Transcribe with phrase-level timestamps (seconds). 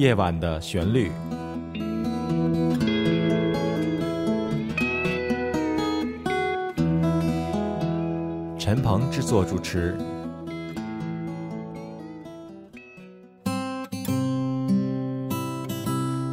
[0.00, 1.12] 夜晚的旋律。
[8.58, 9.94] 陈鹏制作主持。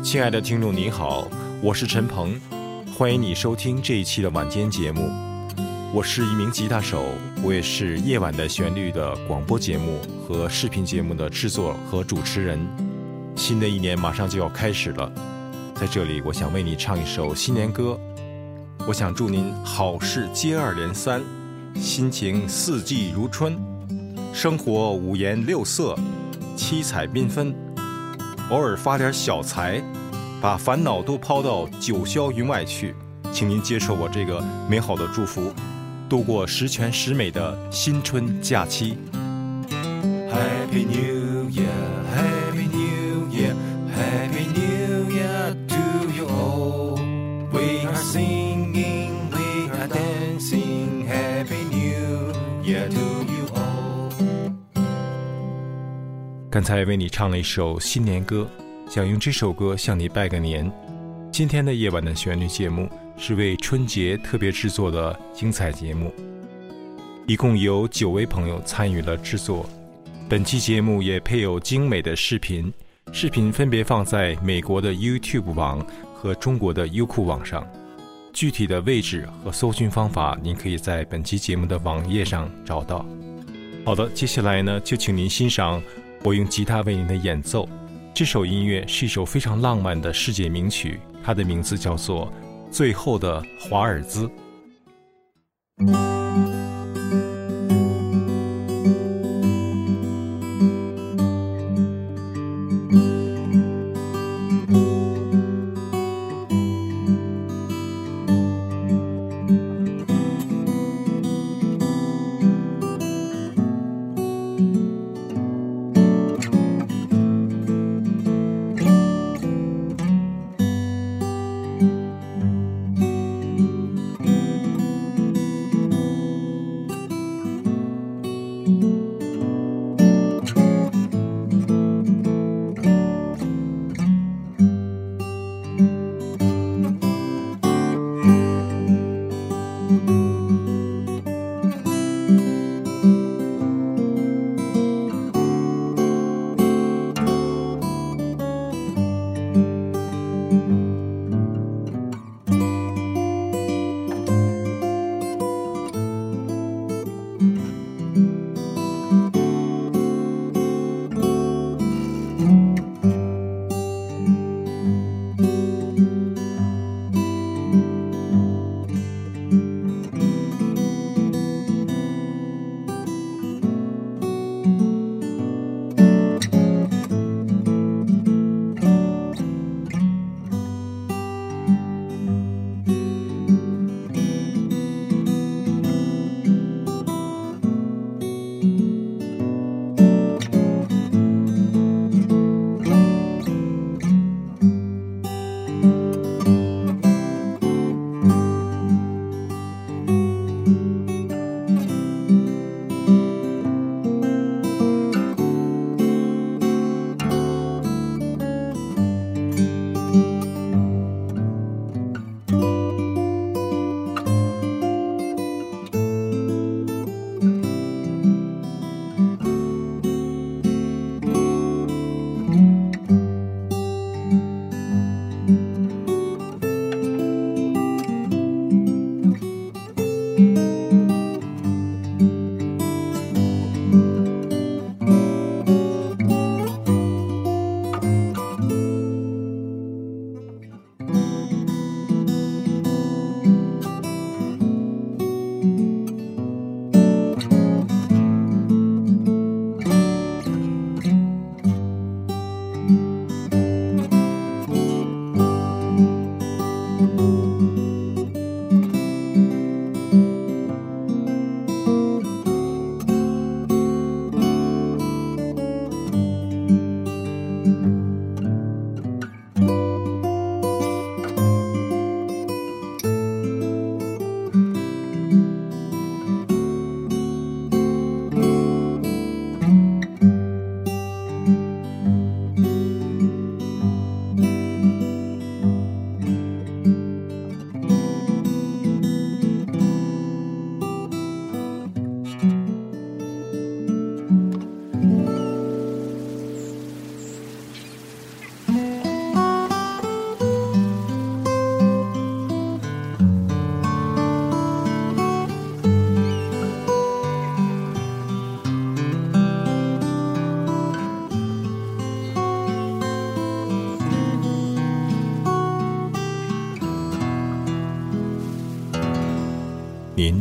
[0.01, 1.27] 亲爱的听众，你好，
[1.61, 2.39] 我是陈鹏，
[2.97, 5.11] 欢迎你收听这一期的晚间节目。
[5.93, 7.03] 我是一名吉他手，
[7.43, 12.65] 我也是《夜晚的旋律》的广播节目和视频节目的制作和主持人。
[13.37, 15.09] 新的一年马上就要开始了，
[15.75, 17.97] 在这里，我想为你唱一首新年歌。
[18.87, 21.21] 我想祝您好事接二连三。
[21.75, 23.55] 心情四季如春，
[24.33, 25.95] 生活五颜六色，
[26.55, 27.53] 七彩缤纷。
[28.49, 29.79] 偶尔发点小财，
[30.41, 32.95] 把烦恼都抛到九霄云外去。
[33.31, 35.53] 请您接受我这个美好的祝福，
[36.09, 38.97] 度过十全十美的新春假期。
[40.27, 41.16] Happy New
[56.57, 58.49] 刚才为你唱了一首新年歌，
[58.89, 60.67] 想用这首歌向你拜个年。
[61.31, 66.11] 今天的夜晚的旋律节目是为春节特别制作的精彩节目，
[67.27, 69.69] 一共有九位朋友参与了制作。
[70.27, 72.73] 本期节目也配有精美的视频，
[73.11, 77.67] 视频分别放在美国的 YouTube 网和中国的优酷网上。
[78.33, 83.05] 具体的位置和搜寻方法，您可以在本期节目的网页上找到。
[83.85, 85.79] 好的，接下来呢，就请您欣赏
[86.23, 87.67] 我用吉他为您的演奏。
[88.13, 92.31] 这首音乐是一首非常浪漫的世界名曲，它的名字叫做
[92.71, 94.29] 《最后的华尔兹》。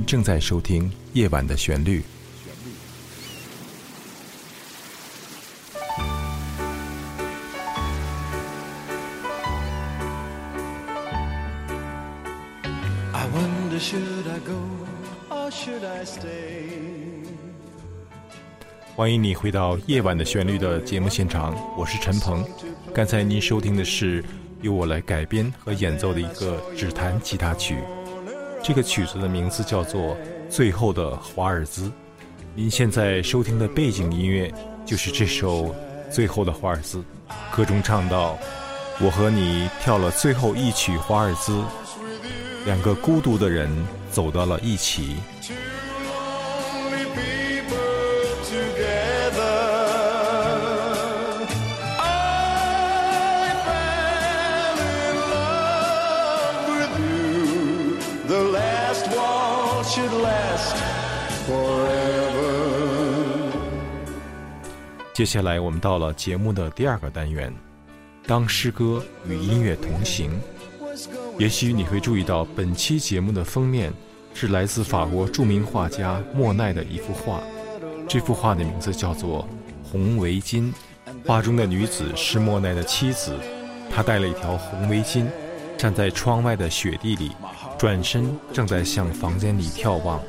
[0.07, 2.01] 正在收听《夜晚的旋律》。
[18.95, 22.49] 欢迎你回到《夜晚的旋律》的节目现场，我是陈鹏。
[22.95, 24.25] 刚才您收听的是
[24.63, 27.77] 由我来改编和演奏的一个指弹吉他曲，
[28.67, 30.17] 这个曲子的名字叫做
[30.51, 31.85] 《最后的华尔兹》。
[32.53, 34.53] 您现在收听的背景音乐
[34.85, 35.67] 就是这首
[36.11, 36.99] 《最后的华尔兹》，
[37.55, 38.37] 歌中唱到
[39.01, 41.63] ：“我和你跳了最后一曲华尔兹，
[42.65, 43.71] 两个孤独的人
[44.11, 45.15] 走到了一起。”
[65.17, 67.51] 接下来，我们到了节目的第二个单元，
[68.27, 70.31] 当诗歌与音乐同行。
[71.39, 73.91] 也许你会注意到，本期节目的封面
[74.35, 77.41] 是来自法国著名画家莫奈的一幅画。
[78.07, 79.49] 这幅画的名字叫做
[79.91, 80.71] 《红围巾》。
[81.25, 83.35] 画中的女子是莫奈的妻子，
[83.91, 85.25] 她戴了一条红围巾，
[85.79, 87.33] 站在窗外的雪地里，
[87.79, 90.21] 转身正在向房间里眺望。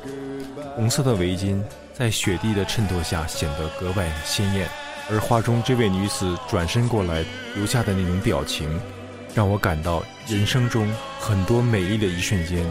[0.77, 1.61] 红色的围巾。
[1.97, 4.69] 在雪地的衬托下显得格外鲜艳，
[5.09, 8.69] 而画中这位女子转身过来留下的那种表情，
[9.33, 10.87] 让我感到人生中
[11.19, 12.63] 很多美丽的一瞬间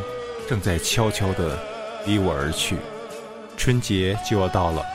[0.49, 1.59] 正在悄悄地
[2.07, 2.77] 离我而去。
[3.57, 4.87] 春节就要到了，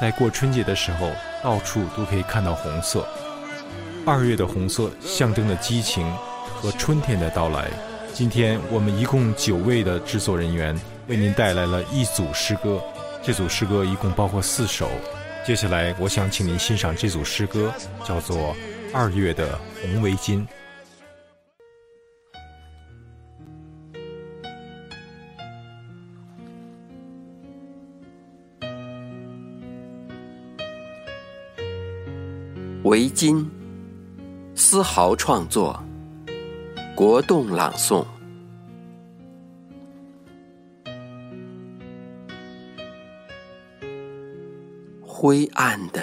[0.00, 1.10] 在过春节的时候，
[1.42, 3.04] 到处都可以看到红色。
[4.06, 6.08] 二月的红色象征着激情
[6.54, 7.68] 和春天的到来。
[8.14, 12.80] 今天我们一共九位的制作人员为您带来了一组诗歌。
[13.22, 14.88] 这组诗歌一共包括四首，
[15.46, 17.72] 接下来我想请您欣赏这组诗歌，
[18.02, 18.36] 叫做
[18.94, 20.38] 《二月的红围巾》。
[32.84, 33.46] 围巾，
[34.56, 35.80] 丝毫创作，
[36.96, 38.04] 国栋朗诵。
[45.22, 46.02] 灰暗的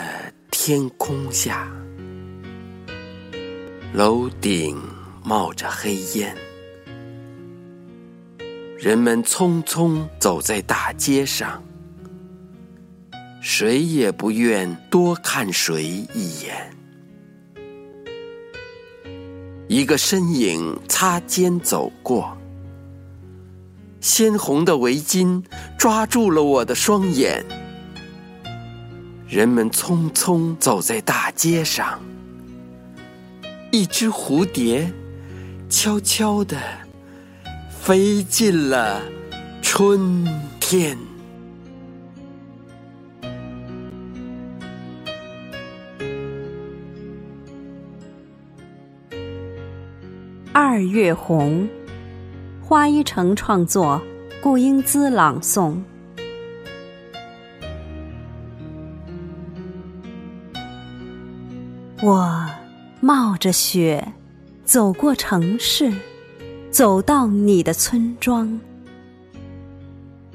[0.51, 1.67] 天空下，
[3.91, 4.79] 楼顶
[5.23, 6.37] 冒着黑烟，
[8.77, 11.63] 人们匆匆走在大街上，
[13.41, 15.83] 谁也不愿多看谁
[16.13, 16.71] 一眼。
[19.67, 22.37] 一个身影擦肩走过，
[23.99, 25.43] 鲜红的围巾
[25.75, 27.43] 抓住了我的双眼。
[29.27, 31.99] 人们匆匆走在大街上，
[33.71, 34.89] 一只蝴蝶
[35.69, 36.57] 悄悄地
[37.69, 39.01] 飞进了
[39.61, 40.25] 春
[40.61, 40.97] 天。
[50.53, 51.67] 二月红，
[52.61, 54.01] 花一城创作，
[54.41, 55.75] 顾英姿朗诵。
[62.03, 62.47] 我
[62.99, 64.13] 冒着雪
[64.63, 65.91] 走过城市，
[66.69, 68.59] 走到你的村庄。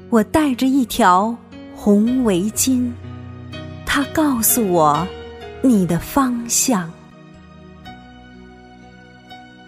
[0.09, 1.33] 我带着一条
[1.73, 2.91] 红围巾，
[3.85, 5.07] 它告诉我
[5.61, 6.91] 你的方向。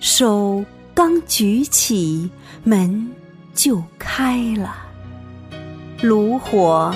[0.01, 2.29] 手刚举起，
[2.65, 3.09] 门
[3.53, 4.75] 就开了，
[6.01, 6.93] 炉火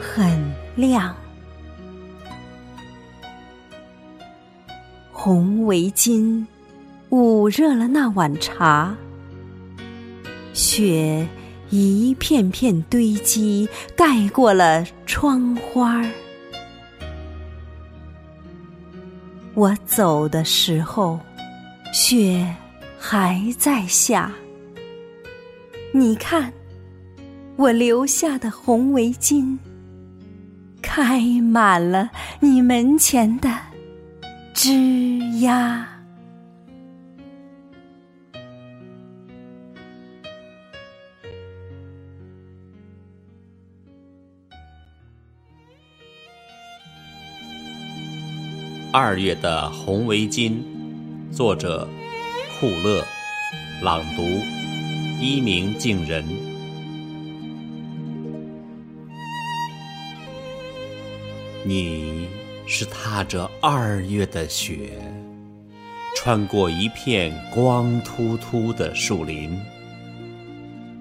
[0.00, 1.14] 很亮。
[5.24, 6.44] 红围巾
[7.08, 8.94] 捂热了那碗茶，
[10.52, 11.26] 雪
[11.70, 13.66] 一片片堆积，
[13.96, 16.04] 盖过了窗花
[19.54, 21.18] 我走的时候，
[21.90, 22.46] 雪
[22.98, 24.30] 还在下。
[25.94, 26.52] 你看，
[27.56, 29.56] 我留下的红围巾，
[30.82, 33.73] 开满了你门前的。
[34.64, 35.86] 吱呀
[48.90, 50.62] 二月的红围巾
[51.30, 51.86] 作者
[52.58, 53.04] 库勒
[53.82, 54.22] 朗读
[55.20, 56.24] 一鸣惊人。
[61.66, 62.30] 你
[62.66, 64.90] 是踏着二月的雪，
[66.16, 69.60] 穿过一片光秃秃的树林，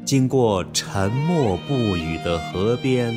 [0.03, 3.13] 经过沉默不语的河边，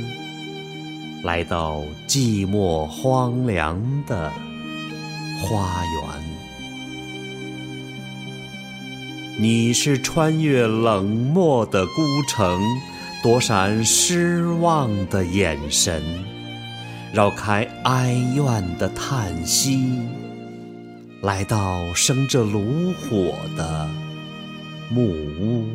[1.25, 4.31] 来到寂寞荒凉的
[5.43, 6.25] 花园。
[9.39, 12.63] 你是穿越冷漠的孤城，
[13.23, 16.01] 躲闪失望的眼神。
[17.13, 19.97] 绕开哀怨的叹息，
[21.23, 23.89] 来到生着炉火的
[24.91, 25.69] 木屋。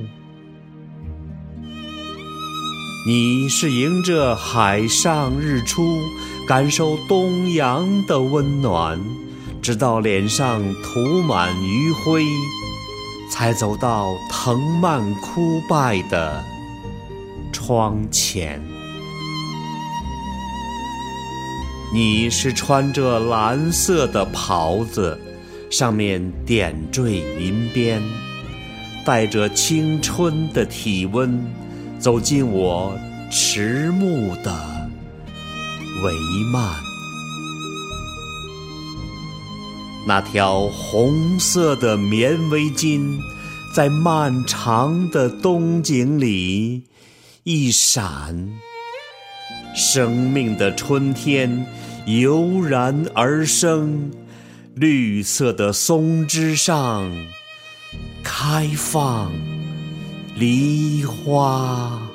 [3.07, 6.01] 你是迎着海上日出，
[6.45, 8.99] 感受东洋的温暖，
[9.61, 12.25] 直到脸上涂满余晖，
[13.29, 16.43] 才走到藤蔓枯败的
[17.53, 18.61] 窗前。
[21.93, 25.19] 你是穿着蓝色的袍子，
[25.69, 28.01] 上面点缀银边，
[29.03, 31.45] 带着青春的体温，
[31.99, 32.97] 走进我
[33.29, 34.89] 迟暮的
[36.01, 36.13] 帷
[36.49, 36.73] 幔。
[40.07, 43.19] 那条红色的棉围巾，
[43.75, 46.83] 在漫长的冬景里
[47.43, 48.70] 一闪。
[49.73, 51.65] 生命的春天
[52.05, 54.11] 油然而生，
[54.75, 57.09] 绿色的松枝上
[58.23, 59.31] 开放
[60.35, 62.10] 梨花。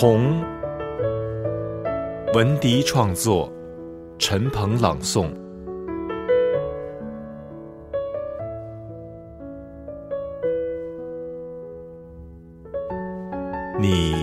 [0.00, 0.40] 红，
[2.32, 3.52] 文迪创作，
[4.16, 5.26] 陈鹏朗诵。
[13.80, 14.14] 你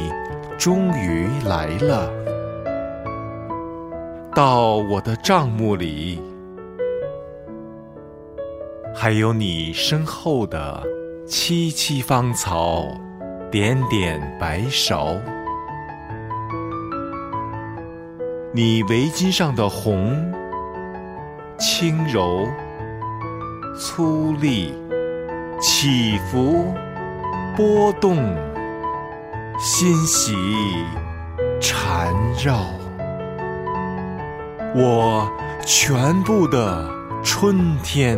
[0.57, 2.09] 终于来了，
[4.33, 6.21] 到我的帐幕里，
[8.95, 10.81] 还有你身后的
[11.27, 12.85] 萋萋芳草，
[13.51, 15.19] 点点白芍。
[18.55, 20.15] 你围巾上的红，
[21.59, 22.47] 轻柔、
[23.77, 24.71] 粗粝、
[25.59, 26.73] 起伏、
[27.57, 28.15] 波动、
[29.59, 30.33] 欣喜、
[31.59, 32.61] 缠绕，
[34.73, 35.29] 我
[35.65, 36.89] 全部的
[37.21, 38.17] 春天，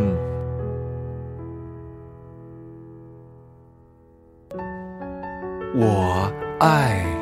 [5.74, 7.17] 我爱。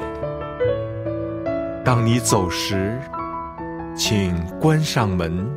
[1.86, 2.98] 当你走时，
[3.96, 5.48] 请关上门，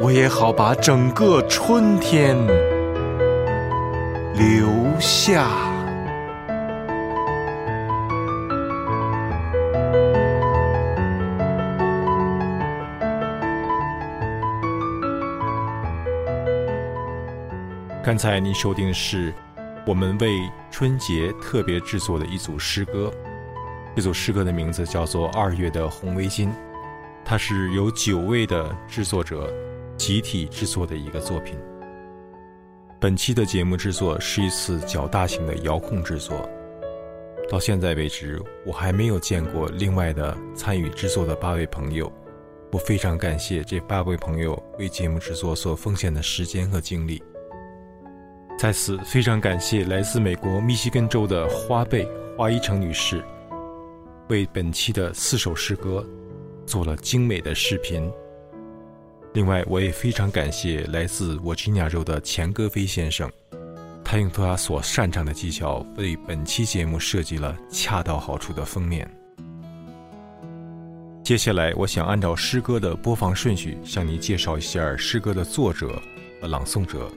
[0.00, 2.34] 我也好把整个春天
[4.34, 4.66] 留
[4.98, 5.50] 下。
[18.02, 19.30] 刚才您收听的是
[19.86, 20.38] 我们为
[20.70, 23.12] 春节特别制作的一组诗歌。
[23.94, 26.48] 这组诗歌的名字叫做《二月的红围巾》，
[27.24, 29.52] 它是由九位的制作者
[29.98, 31.58] 集体制作的一个作品。
[32.98, 36.48] 本期的节目制作是一次较大型的遥控制作，
[37.50, 42.10] 到现在为止，我还没有见过另外的参与制作的八位朋友。
[42.70, 47.22] 我非常感谢这八位朋友为节目制作所奉献的时间和精力。
[48.58, 52.08] 在此，非常感谢来自美国密西根州的花贝
[52.38, 53.22] 花一成女士。
[54.28, 56.06] 为本期的四首诗歌
[56.66, 58.10] 做了精美的视频。
[59.34, 63.30] 另外，我也非常感谢来自我吉尼亚州的钱戈飞先生，
[64.04, 69.10] 他用他所擅长的技巧为本期节目设计了恰到好处的封面。
[71.24, 76.00] 接下来，我想按照诗歌的播放顺序向您介绍一下诗歌的作者
[76.40, 77.10] 和朗诵者。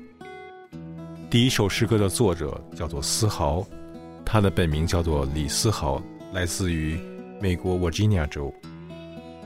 [1.30, 3.66] 第一首诗歌的作者叫做思豪，
[4.24, 6.02] 他的本名叫做李思豪。
[6.36, 7.00] 来自于
[7.39, 8.54] 美国沃吉尼亚州，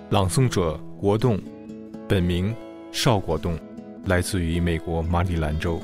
[0.09, 1.39] 朗诵者国栋，
[2.07, 2.51] 本名
[2.91, 3.59] 邵国栋，
[4.05, 5.79] 来自于美国马里兰州。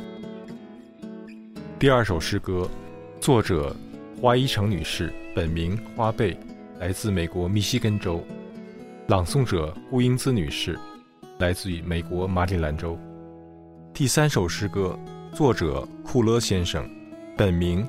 [1.77, 2.67] 第二首诗歌，
[3.21, 3.75] 作者
[4.19, 6.35] 花一成女士，本名花贝，
[6.79, 8.23] 来自美国密西根州，
[9.05, 10.75] 朗诵者顾英姿女士，
[11.37, 12.97] 来自于美国马里兰州。
[13.93, 14.97] 第三首诗歌，
[15.31, 16.89] 作者库勒先生，
[17.37, 17.87] 本名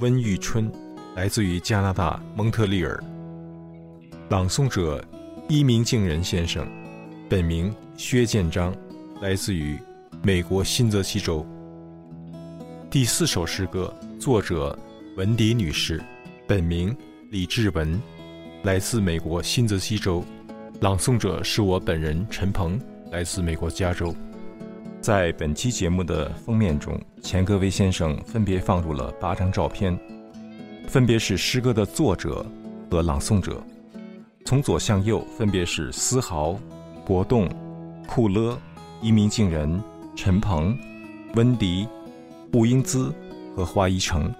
[0.00, 0.70] 温玉春，
[1.18, 3.02] 来自于加拿大蒙特利尔。
[4.28, 5.04] 朗诵者
[5.48, 6.64] 一鸣敬人先生，
[7.28, 8.72] 本名薛建章，
[9.20, 9.76] 来自于
[10.22, 11.44] 美国新泽西州。
[12.88, 14.78] 第四首诗歌，作者
[15.16, 16.00] 文迪女士，
[16.46, 16.96] 本名
[17.30, 18.00] 李志文，
[18.62, 20.24] 来自美国新泽西州。
[20.78, 24.14] 朗诵者是我本人陈鹏，来自美国加州。
[25.00, 29.98] 在本期节目的封面中，钱格维先生分别放入了八张照片，
[30.88, 32.44] 分别是诗歌的作者
[32.90, 33.62] 和朗诵者。
[34.46, 36.58] 从左向右，分别是思豪、
[37.04, 37.46] 国栋、
[38.06, 38.58] 库勒、
[39.02, 39.80] 一鸣惊人、
[40.16, 40.76] 陈鹏、
[41.34, 41.86] 温迪、
[42.50, 43.12] 布英姿
[43.54, 44.32] 和花一成。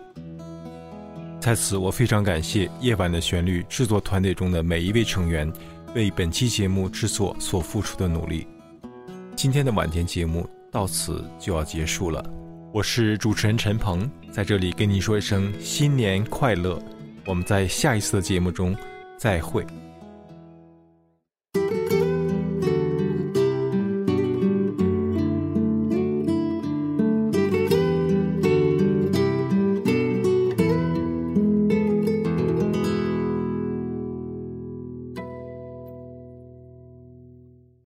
[1.39, 5.53] 在此，我非常感谢《夜晚的旋律》制作团队中的每一位成员
[5.95, 8.47] 为本期节目制作所付出的努力。
[9.37, 12.25] 今天的晚间节目到此就要结束了，
[12.71, 16.79] 我是主持人陈鹏，在这里跟你说一声新年快乐，
[17.25, 18.77] 我们在下一次的节目中
[19.17, 19.67] 再会。